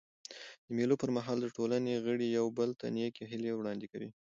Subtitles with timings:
[0.65, 4.09] د مېلو پر مهال د ټولني غړي یو بل ته نېکي هیلي وړاندي کوي.